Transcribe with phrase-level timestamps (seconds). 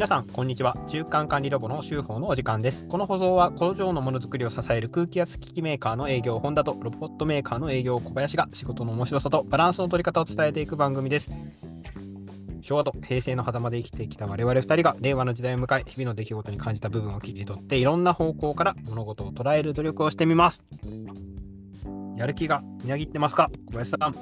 [0.00, 0.78] 皆さん、こんにちは。
[0.86, 2.86] 中間管理ロボの修法のお時間です。
[2.86, 11.30] この放送は工場のものづくりを支える空気圧機器メーカーの営業本田とロボットメーカーの営業小林が仕事の面白さとバランスの取り方を伝えていく番組です。
[12.62, 20.62] 昭和と平成の狭間で生きてきた我々2人が令和の時代を迎え、日々の出来事に感じた部分を切り取っていろんな方向から物事を捉える努力をしてみます。
[22.16, 23.50] やる気がみなぎってますか？
[23.66, 24.14] 小林さん。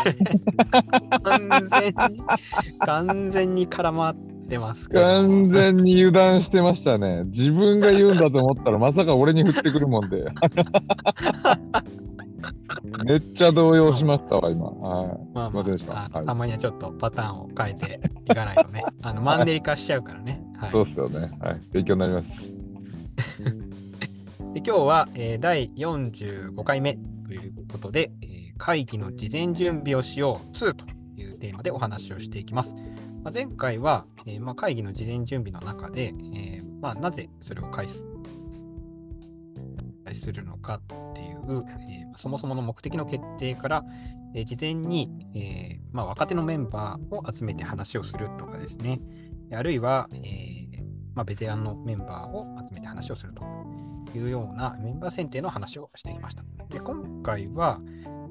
[0.00, 0.16] はい
[1.22, 2.22] 完全に、
[2.80, 4.16] 完全に絡まっ
[4.48, 7.24] てますけど完全に油断してましたね。
[7.26, 10.24] 自分が言うんだと思ったら、まさか俺に振ってくるもんで。
[13.04, 14.66] めっちゃ動揺しましたわ、今。
[14.66, 15.18] はい。
[15.34, 20.42] まあすいませんでしたまにはちょっとパターンを変えていかないとね、 あのマンネリ化しちゃうからね。
[20.56, 21.30] はい、そうっすよね。
[21.40, 21.60] はい。
[21.72, 22.50] 勉強になります。
[24.52, 28.19] で今日は、えー第45回目ということで、えー
[28.60, 30.84] 会議の事前準備をしよう2と
[31.16, 32.74] いうテーマでお話をしていきます。
[33.24, 37.94] まあ、前回は、えーまあ、会議の事前準備の中で、えーまあ、なぜそれを開始
[40.12, 43.84] するのかっていう、えーそもそもの目的の決定から、
[44.34, 49.00] え事前に、えま、若手のメンバーを集めて話をするとかですね、
[49.50, 53.42] あるいは、えま、ベテランのメンバーを集めて話をすると
[54.14, 56.44] いうようなメンバー選定の話をしてきました。
[56.68, 57.80] で今回は、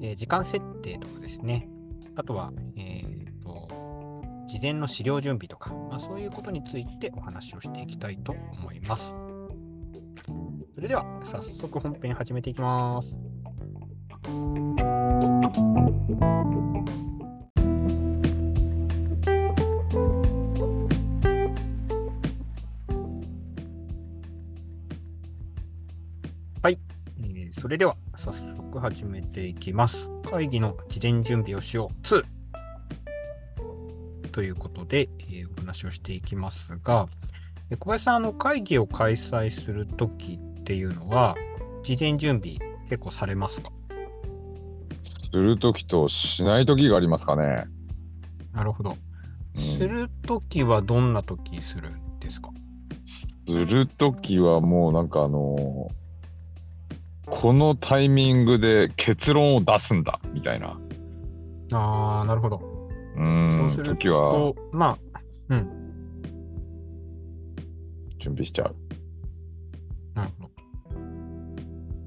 [0.02, 1.68] えー時間設定とかですね、
[2.16, 3.68] あとは、えーと
[4.46, 9.14] 事前の資料準備とか、まあ、そういうことについてお話をしていきたいと思います。
[10.74, 13.16] それでは早速本編始めていきます。
[26.62, 26.78] はい、
[27.20, 30.08] えーそれでは早速始めていきます。
[30.30, 32.22] 会議の事前準備をしよう2
[34.30, 37.08] ということで、えーお話をしていきますが、
[37.70, 41.34] えー小林さん、あの会議を開催するときっていうのは、
[41.82, 42.58] 事前準備
[42.88, 43.70] 結構されますか？
[45.32, 47.64] するときとしないときがありますかね。
[48.52, 48.90] なるほど。
[48.90, 49.00] うん
[49.62, 52.50] するときはどんなときするんですか？
[53.46, 55.99] するときはもうなんかあのー
[57.30, 60.78] このタイミングで結論を出すんだみたいな。
[61.72, 62.56] ああ、なるほど。
[62.56, 65.20] うそんうする時はと、まあ、
[65.50, 65.68] うん、
[68.18, 68.76] 準備しちゃう。
[70.14, 70.50] なるほど。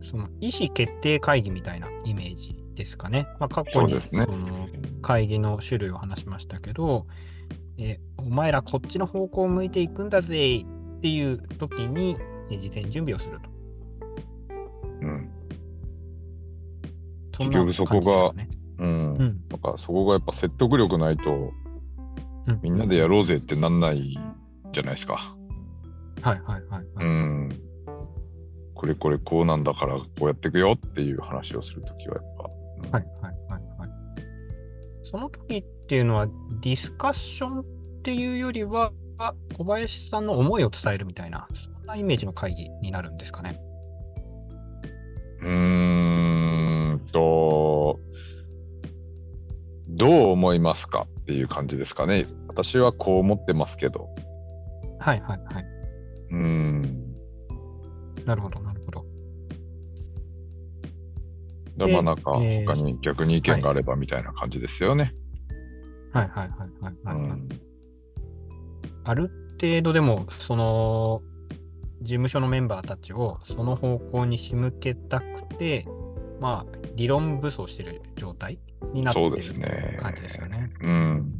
[0.04, 3.28] その意思決定会議みたいなイメージですかね。
[3.40, 4.68] まあ、過去にそうですねその
[5.02, 7.08] 会議の種類を話しましたけど、
[7.78, 12.18] えお前らこっちの方向を向いていくんだぜっていう時に
[12.52, 13.53] え事前準備をすると。
[17.34, 18.64] そんな結局そこが感じですかね。
[18.80, 18.88] うん。
[18.88, 19.42] うん。
[19.50, 24.20] なんかそこがやっぱ説得力ないと、うんみんなでやろうぜってなんない
[24.74, 25.34] じゃないですか。
[26.22, 27.50] はいはいはい、はいうん。
[28.76, 32.50] これこれこうなんだからこうやっていくよっていう話をするときはやっぱ。
[32.86, 33.90] うんはいはいはいはい。
[35.04, 36.28] その時っていうのは
[36.62, 37.66] ディスカッションっ
[38.04, 38.92] ていうよりは
[39.58, 43.58] 小林さんの思いを伝えるみたいな、そんなイメージの会議になるんですかね。
[45.42, 46.13] うーん
[47.14, 48.00] と、
[49.88, 52.28] どう思いますかっていう感じですかね。
[52.48, 54.10] 私はこう思ってますけど。
[55.00, 55.66] はいはいはい。
[56.32, 56.82] うーん。
[58.26, 59.06] なるほどなるほど。
[61.78, 65.14] だまあなんかえー他に逆に意見があればみたいな感じですよね。
[66.12, 67.50] はいはいはいはい、うはいはいん。
[69.06, 71.22] ある程度でも、その、
[72.02, 75.88] 事務所のメンバーたちをその方向に仕向けたくて、
[76.42, 78.60] まあ、理論武装してる状態
[78.94, 80.72] になってそうるですね感じですよね。
[80.82, 81.34] うん。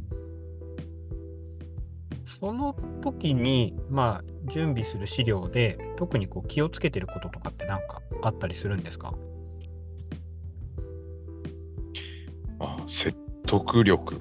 [2.40, 9.14] その時に、まあ、準備する資料で、特にこう気をつけてることとかってなんかあったりするんですか？
[12.58, 13.16] あ説
[13.46, 14.20] 得力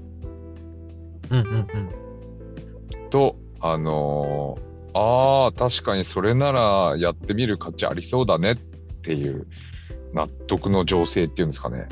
[1.31, 3.09] うんうんうん。
[3.09, 8.55] と、あのーああ、確かにそれならやってみる価値ありそうだねっ
[9.01, 9.47] ていう
[10.13, 11.87] 納得の情勢っていうんですかね。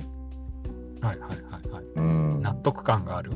[1.02, 1.84] はいはいはいはい。
[1.96, 2.42] うん。
[2.42, 3.32] 納得感がある？
[3.32, 3.36] う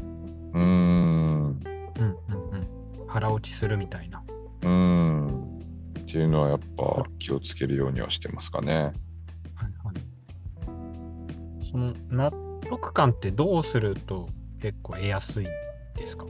[0.58, 0.64] ーん。
[0.64, 1.60] うん
[1.98, 2.68] うんうん。
[3.08, 4.24] 腹落ちするみたいな。
[4.62, 5.28] うん。
[5.28, 8.74] っていうのはやっぱ気をつけるようにはしてますかね。
[8.76, 8.94] はい
[9.84, 9.96] はい。
[11.70, 12.32] その納
[12.70, 14.30] 得感ってどうすると
[14.62, 15.48] 結構得やすいん
[15.96, 16.26] ですか？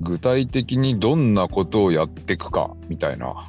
[0.00, 3.48] 具体的にどんなことをやっていくかみたいな。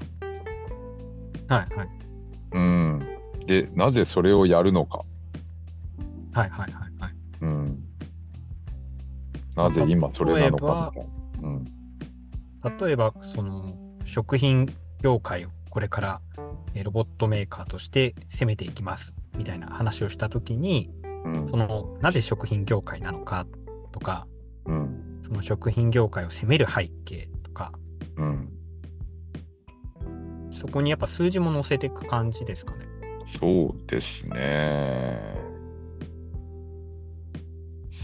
[1.48, 1.90] はいはい。
[2.54, 3.08] うん。
[3.46, 5.04] で、なぜそれをやるのか。
[6.34, 7.14] はいはいはいはい。
[7.42, 7.84] うん。
[9.56, 11.50] なぜ今それなのかみたいな。
[11.50, 11.66] うん。
[12.86, 14.70] 例えば、その食品
[15.02, 16.22] 業界をこれから
[16.74, 20.92] えーロボットメーカーとして攻めていきますみたいな話をしたときに、
[21.26, 21.48] うん。
[21.48, 23.48] そのなぜ食品業界なのか
[23.92, 24.28] とか、
[24.66, 25.22] うん。
[25.24, 27.72] その食品業界を攻める背景とか、
[28.18, 28.50] うん。
[30.58, 32.86] そこにやっぱ数字も載せていく感じですかね。
[33.40, 35.38] そうですね。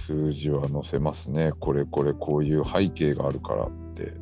[0.06, 1.52] 数字は載せますね。
[1.60, 4.14] これこれこういう背景があるからって。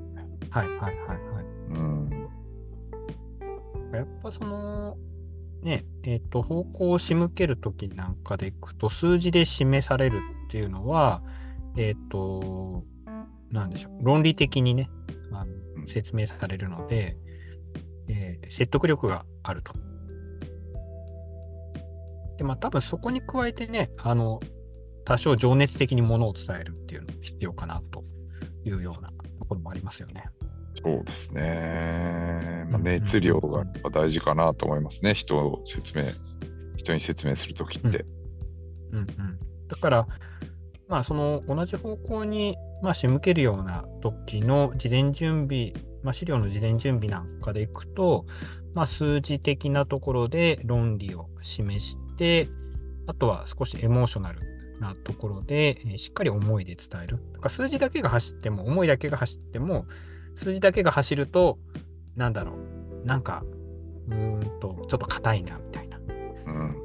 [0.49, 1.45] はいはいはいはい。
[1.71, 2.09] うん。
[3.93, 4.97] やっぱその、
[5.63, 11.23] ね、えっ、と、方向を仕向けるときなんかでいくと、数字で示されるっていうのは、
[11.77, 12.83] えっ、と、
[13.51, 14.89] なんでしょう、論理的にね、
[15.31, 17.17] あの説明されるので、
[18.07, 19.73] えー説得力があると。
[22.37, 24.39] で、まあ多分そこに加えてね、あの、
[25.05, 28.03] 多少情熱的にものを伝えるっていうのも必要かなと
[28.65, 29.09] いうような
[29.39, 30.25] ところもありますよね。
[30.83, 32.65] そうですね。
[32.69, 35.13] まあ、うん熱量が大事かなと思いますね。
[35.13, 36.11] 人を説明、
[36.77, 38.05] 人に説明するときって。
[38.91, 39.07] うんうん、
[39.67, 40.07] だから、
[40.87, 48.25] まあ、その同じ方向に、まあ、仕向けるような時の事前準備、まあ、資料の事前準備なんかでいくと、
[48.73, 52.49] まあ、数字的なところで論理を示して、
[53.07, 54.39] あとは少しエモーショナル
[54.79, 57.17] なところで、えーしっかり思いで伝える。
[57.33, 59.85] だから数字だけが走っても、思いだけが走っても、
[60.35, 61.59] 数字だけが走ると、
[62.15, 62.53] なんだろ
[63.03, 63.43] う、なんか、
[64.07, 65.97] うーんと、ちょっと硬いな、みたいな。
[65.97, 66.75] うん。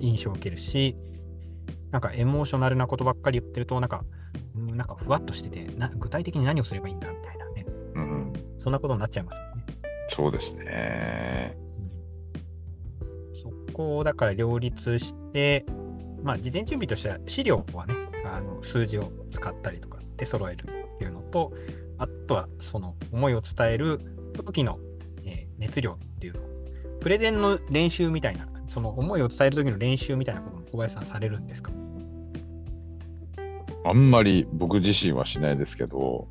[0.00, 0.96] 印象を受けるし、
[1.90, 4.04] なんかエモーショナルなことばっかり言ってると、なんか、
[4.56, 7.23] うんなんかふわっとしててな、具体的に何をすればいいんだみ。
[8.64, 9.64] そんなことになっちゃいますよね。
[10.16, 11.54] そうですね。
[13.34, 15.66] そこをだから両立して、
[16.22, 17.94] まあ、事前準備としては資料はね、
[18.24, 21.52] あの数字を使ったりとかで揃えるっていうのと、
[21.98, 24.00] あとはその思いを伝える
[24.32, 24.78] 時の、
[25.24, 26.44] えー熱量っていうのを、
[27.00, 31.70] プレゼンの練習みたいな、その思いを伝える時の練習みたいなことも小林さんされるんですか？
[33.84, 36.28] あんまり僕自身はしないですけど、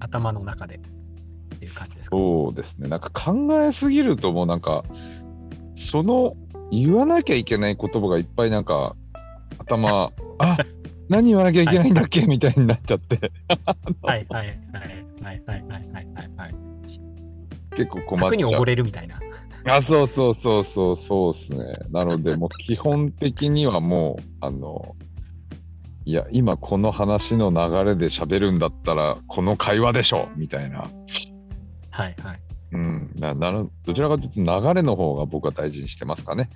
[0.00, 0.80] 頭の中で
[1.64, 2.16] っていう感じですか？
[2.16, 2.88] そうですね。
[2.88, 4.84] なんか考えすぎるともうなんか、
[5.76, 6.36] その
[6.70, 8.96] 言わなきゃいけない言葉がいっぱいなんか
[9.58, 10.58] 頭、あ
[11.08, 12.26] 何言わなきゃいけないんだっけ？
[12.26, 13.30] みたいになっちゃって、
[14.02, 14.56] はいはいはい
[15.22, 16.54] はいはいはいはいはいはい。
[17.76, 18.64] 結構困っちゃう溺。
[18.64, 19.20] れるみたいな。
[19.66, 21.58] あ、そうそうそうそう、そうですね。
[21.90, 24.94] なので、もう基本的にはもう、あの、
[26.04, 30.90] いや、今この話の流れで喋るんだったら、この会話でしょみたいな。
[31.94, 32.40] はいはい。
[32.72, 33.12] うん。
[33.14, 36.50] ななるどちらかというと流れの方が僕は大事にしてますかね。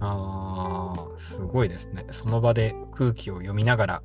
[0.00, 2.04] ああ、すごいですね。
[2.10, 4.02] その場で空気を読みながら、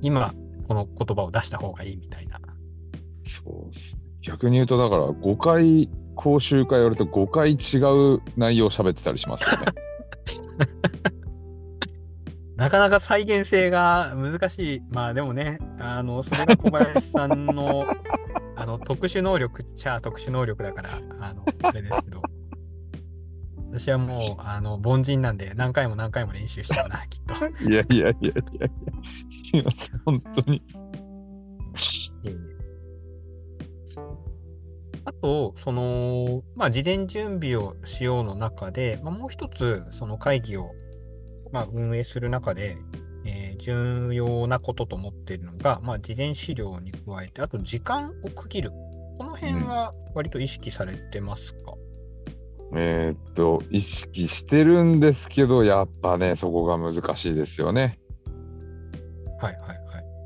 [0.00, 0.32] 今
[0.66, 2.40] この言葉を出した方がいいみたいな。
[3.26, 4.00] そうですね。
[4.22, 9.66] 逆に言うと、だから5回講習会やると5回違う内容を喋ってたりしますよね。
[12.56, 14.82] なかなか再現性が難しい。
[14.90, 17.84] まあでもね、あの、それが小林さんの
[18.66, 22.20] あの特殊能力っちゃ特殊能力だから、あの、 あれですけど。
[23.70, 27.34] 私はもう、あの、凡人なんで何回も何回も練習しちゃうな、 きっと。
[27.68, 28.68] いやいやいやいやいや。
[29.44, 30.62] すいません、本当に。
[35.04, 40.72] あと、その、まあ、事前準備をしようの中で、まあ、もう一つ、その会議を、
[41.52, 43.05] まあ、運営する中で、えー
[43.56, 48.70] 重要なことと思っているのが、まあ、事前資料に加えて、あと時間を区切る。
[49.18, 51.74] この辺は割と意識されてますか、
[52.74, 57.98] えーっと、意識してるんですけど、やっぱね、そこが難しいですよね。
[59.40, 59.78] はいはいはい。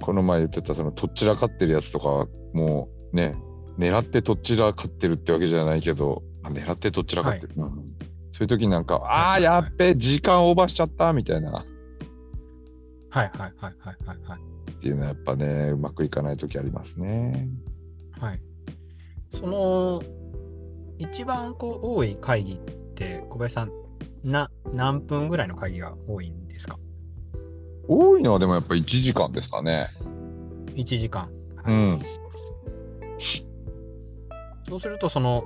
[0.03, 3.37] この前言ってた、その、とっちらかってるやつとかは、もうね、
[3.79, 7.51] 狙ってとっちらかってるってわけじゃないけど、あ狙ってとっちらかってる。
[7.57, 7.91] うん
[8.33, 11.63] そういう時なんか、ああ、はいはいはいやっべ、時間オーバーしちゃった、みたいな、
[13.11, 14.41] はいはいはいはいはいはい。
[14.73, 17.49] っていうのはやっぱね、うまくいかない時ありますね。
[18.13, 18.41] はい。
[19.31, 20.03] その、
[20.99, 22.61] 一番こう多い会議っ
[22.95, 23.71] て、小林さん、
[24.23, 26.77] な、何分ぐらいの会議が多いんですか？
[27.89, 29.89] 多いのはでもやっぱ1時間ですかね。
[30.75, 31.31] ?1 時間。
[31.63, 32.03] はいうん。
[34.69, 35.45] そうすると、その、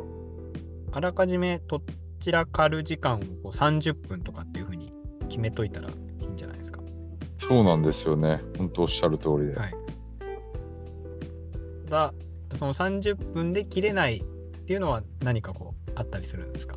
[0.93, 1.83] あらかじめとっ
[2.21, 4.93] ちらかる時間をこう30分とかっていうふうに
[5.29, 5.89] 決めといたら
[7.49, 8.41] そうなんですよね。
[8.57, 9.55] 本当おっしゃる通りで。
[9.55, 9.75] はい。
[11.89, 12.15] だ、
[12.57, 16.77] その30分で切れないっていうのは何かこうあったりするんですか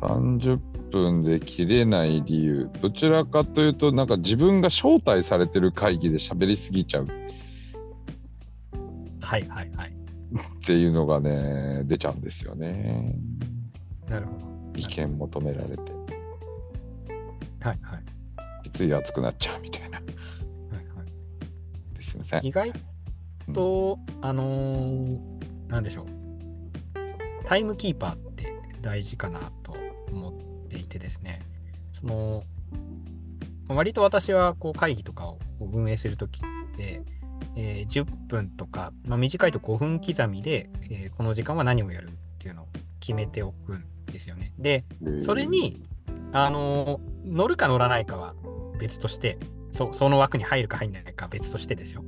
[0.00, 0.58] ？30
[0.90, 7.08] 分で切れない理由、どちらかというと、なんか自分が招待されてる会議で喋りすぎちゃう
[9.20, 9.90] はいはいはい。
[9.90, 13.16] っていうのがね、出ちゃうんですよね。
[14.08, 14.78] なるほど。
[14.78, 15.92] 意見求められて、
[17.60, 17.93] はいはい。
[18.74, 19.98] つい熱くなっちゃうみたいな。
[19.98, 21.02] はいは
[22.00, 22.44] い、すいません。
[22.46, 22.72] 意外
[23.52, 25.18] と、あのー
[25.68, 26.06] なんでしょう。
[27.44, 29.74] タイムキーパーって大事かなと
[30.12, 30.30] 思
[30.66, 31.40] っていてですね、
[31.92, 32.44] その、
[33.68, 37.02] 割と私はこう会議とかを運営するときって、
[37.56, 42.66] えー10分とか、まあ、短いと5分刻みで、えーこの時間は何をやるっていうのを
[43.00, 44.52] 決めておくんですよね。
[44.58, 44.84] で、
[45.20, 45.82] それに、
[46.32, 48.34] あのー乗るか乗らないかは
[48.78, 49.38] 別として、
[49.70, 52.04] そその枠に入るか入んないかは別としてですよ。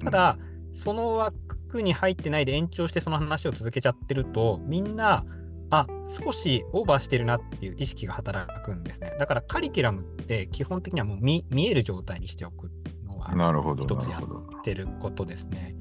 [0.00, 0.38] ただ、
[0.74, 5.24] その枠に入ってないで延長してその話を続けちゃってると、みんな、
[5.70, 9.14] あ少しオーバーしてるなっていう意識が働くんですね。
[9.18, 12.70] だからカリキュラムって基本的にはもう見見える状態にしておく
[13.06, 14.18] のはなるほど、一つや。
[14.18, 15.76] ってることですね。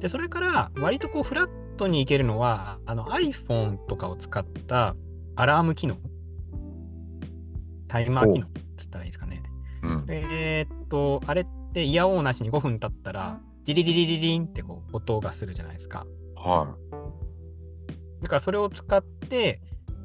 [0.00, 4.96] で、それから割とこうフラットにいけるのは、あの iPhone とかを使った
[5.36, 5.98] アラーム機能、
[7.88, 9.42] タイマー機能って言ったらいいですかね。
[9.82, 16.06] うん、でえーっと、あれってイヤホンなしに5分経ったら、ジリリリリリンってこう音がするじゃないですか。
[16.36, 16.76] は
[18.22, 19.60] だからそれを使って、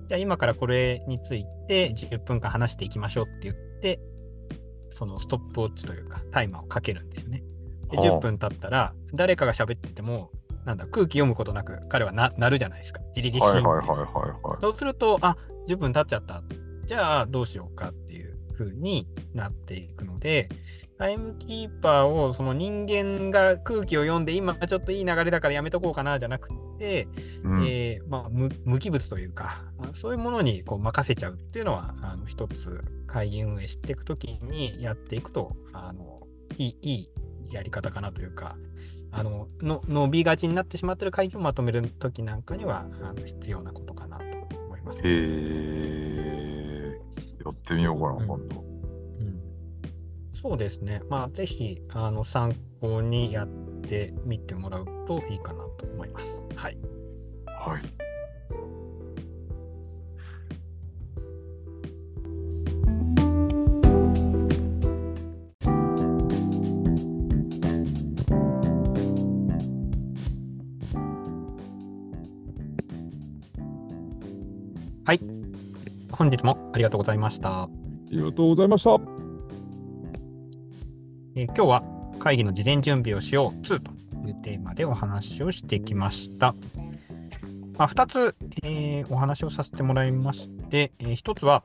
[0.08, 4.00] じゃあ今からこれについて10分間話していきましょうって言って、
[4.90, 7.44] そのストップウォッチというかタイマーをかけるんですよね。
[7.90, 10.30] で、はあ10分経ったら、誰かが喋ってても、
[10.66, 13.02] なんだ、空気読むことなく彼はな鳴るじゃないですか。
[13.14, 13.42] ジリリい。
[13.42, 14.58] シーンってはいはいはいはいはい。
[14.62, 15.38] そうすると、あ
[15.68, 16.44] 10分経っちゃった。
[16.86, 20.50] じゃあどうしようかっていう風になっていくので、
[20.98, 27.08] タイムキーパーをその人間が空気を読んで、今ちょっといい流れだからやめとこうかなじゃなくて、
[27.44, 37.10] うんえーまあ、無無機物というか、あそういうものにこう任せちゃうっていうのは、あの一つ会議運営していくときにやっていくとあのいい、いい
[37.52, 38.56] やり方かなというか、
[39.12, 44.26] あのの伸びがちになってしまっている会議をまとめるときなんかにはあの必要なことかなと
[44.58, 46.13] 思います。
[47.46, 48.62] やってみようかな、うん今度。
[48.62, 49.40] うん
[50.42, 51.02] そうですね。
[51.10, 53.48] まあ、ぜひあの参考にやっ
[53.82, 56.46] てみてもらうといいかなと思います。
[56.56, 56.78] はい。
[57.46, 58.03] はい。
[76.16, 77.64] 本日もありがとうございました。
[77.64, 77.70] あ
[78.12, 78.92] りがとうございました。
[81.36, 81.84] えー今日は
[82.20, 83.92] 会議の事前準備をしよう2と
[84.28, 86.54] いうテーマでお話をしてきました。
[87.78, 91.64] まあ、2つ、えーお話をさせてもらいまして、え1つは、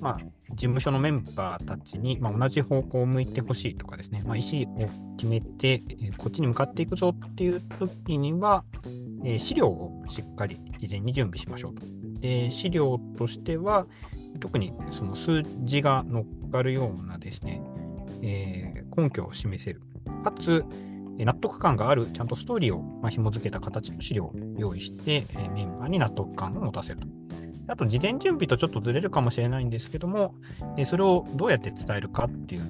[0.00, 0.18] まあ、
[0.50, 8.64] 事務所のメンバーたちに、まあ、同じ方向を向いてほしいとかですね、まあ、意思を決めて、えーこっちに向かっていくぞっていう時には、
[9.24, 11.95] えー資料をしっかり事前に準備しましょうと。
[12.20, 13.86] で資料としては、
[14.40, 17.62] 特にその数字が乗っかるようなですね、
[18.22, 19.82] えー根拠を示せる。
[20.24, 20.64] かつ、
[21.18, 27.06] 納得感がある、ちゃんとストーリーをまあ紐付けた形の資料を用意して、えーメンバーに納得感を持たせると。
[27.68, 30.34] あと、事前準備とちょっとずれるかもしれないんですけども、
[30.78, 32.62] えーそれをどうやって伝えるかっていう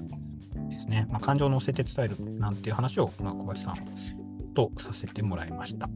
[0.69, 3.77] ですね、まあ、感情を乗せて伝えるなんていう話を、まあ、小林さん
[4.55, 5.89] とさせてもらいました。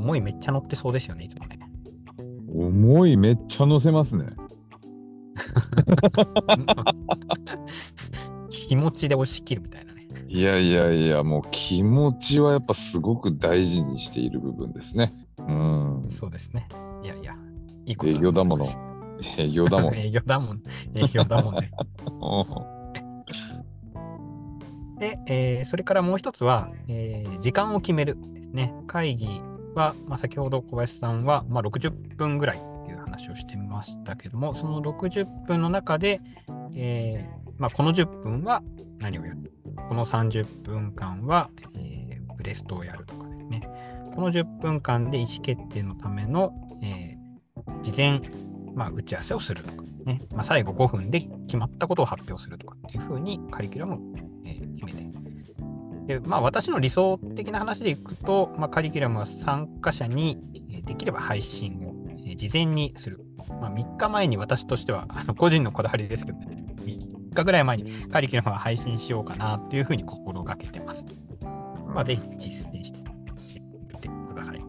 [0.00, 1.58] 思いめっちゃ乗ってそうですよね、いつもね。
[2.52, 4.26] 思いめっちゃ乗せますね。
[8.50, 10.06] 気持ちで押し切るみたいなね。
[10.26, 15.12] いやいやいや、もう気持ちはやっぱすごく大事にしている部分ですね。
[15.38, 16.08] うん。
[16.18, 16.66] そうですね。
[17.02, 17.34] いやいや、
[17.84, 18.66] いいこと営業だもの。
[19.36, 19.94] 営業だもん。
[20.00, 20.62] 営業だもん。
[20.94, 21.70] 営業だもんね。
[24.98, 28.74] で、えーそれからもう一つは、えー時間を決めるですね。
[28.86, 29.40] 会議
[29.74, 36.20] は、まあ、先ほど小林さんは、まあ、60分ぐらいという話をしてみましたけども、その60分の中で、
[36.74, 38.62] えーまあ、この10分は
[38.98, 39.52] 何をやる？
[39.88, 42.00] この30分間は、えー
[42.36, 43.60] ブレストをやるとかですね。
[44.14, 47.20] この10分間で意思決定のための、えー
[47.82, 48.20] 事前、
[48.74, 50.22] まあ、打ち合わせをするとかですね。
[50.32, 53.98] まあ、最後5分で決まったことを発表するとかっていうふうにカリキュラムを、
[54.44, 55.09] え決めて。
[56.10, 60.38] でまあ、私の理想的な話でいくと、まあ、カリキュラムは参加者に
[60.84, 61.94] できれば配信を、
[62.34, 63.20] 事前にする。
[63.60, 71.04] まあ、3日前に私としては、あの個人のこだわりですけどね、3日ぐらい前にカリキュラムは配信しようかなっていうふうに心がけてます。
[71.86, 73.00] まあ、ぜひ実践して
[73.92, 74.60] みてください。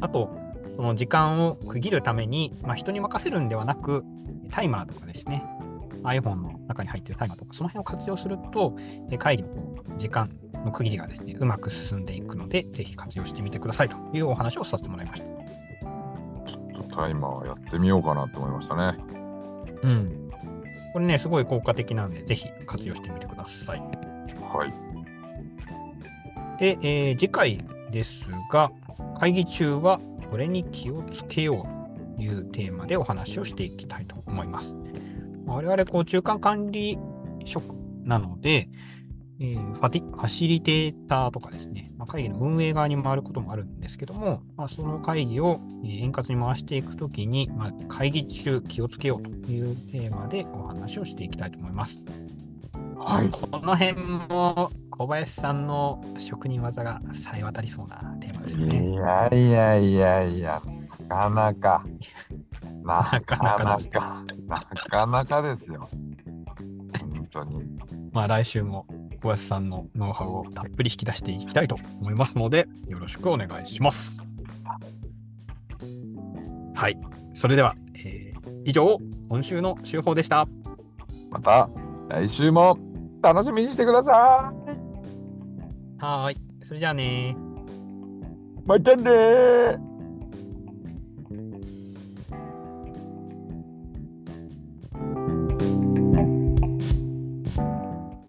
[0.00, 0.34] あと、
[0.76, 4.04] その時間を区切るために、まあ、人に任せるんではなく、
[4.50, 5.44] タイマーとかですね、
[6.02, 8.76] iPhone の中に入っているタイマーとか、その辺を活用すると、
[9.10, 9.50] え会議の
[9.96, 10.30] 時間
[10.64, 15.26] の区切りがですね、うまく進んでいくので、ぜひ活用してみてくださいというお話をさせてもらいました。
[15.26, 18.98] ちょっとタイマーやってみようかなと思いましたね。
[19.82, 20.30] うん。
[20.92, 23.80] これね、すごい効果的なんで、ぜひ活用してみてください。
[23.80, 24.90] はい。
[26.58, 27.58] で、えー次回
[27.90, 28.70] ですが、
[29.18, 34.76] 会議中はこれに気をつけようというテーマでお話をしていきたいと思います。
[35.50, 36.98] 我々、こう、中間管理
[37.44, 38.68] 職なので、
[39.40, 51.98] えーファティファシリテーターとかですね、まあ、会議の運営側に回ることもあるんですけども、まあ、その会議をえー円滑に回していくときに、まあ、会議中気をつけようというテーマでお話をしていきたいと思います。
[52.98, 53.30] はい。
[53.30, 58.90] この辺も小林さんの職人技がさえ渡りそうなテーマですよね。
[58.90, 60.62] いやいやいやいや、
[61.08, 61.82] なかなか、
[62.90, 65.88] ななかなかなでしたか、なかなかですよ。
[67.00, 67.62] 本当に。
[68.12, 68.86] まあ来週も
[69.22, 74.28] 小林さんのノウハウをたっぷり引き出していきたいと思いますので、よろしくお願いします。
[76.74, 76.98] はい。
[77.34, 80.46] それでは、えー以上、今週の週報でした。
[81.30, 81.68] また
[82.08, 82.76] 来週も
[83.22, 86.02] 楽しみにしてください。
[86.02, 86.36] はーい。
[86.66, 88.66] それじゃあねー。
[88.66, 89.89] またねー。